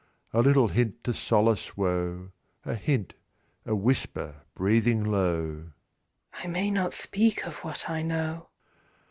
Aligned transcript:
A 0.33 0.41
little 0.41 0.69
hint 0.69 1.03
to 1.03 1.13
solace 1.13 1.77
woe, 1.77 2.31
A 2.65 2.73
hint, 2.73 3.13
a 3.67 3.75
whisper 3.75 4.41
breathing 4.55 5.03
low, 5.03 5.73
"I 6.33 6.47
may 6.47 6.71
not 6.71 6.93
speak 6.95 7.45
of 7.45 7.57
what 7.57 7.87
I 7.87 8.01
know". 8.01 8.47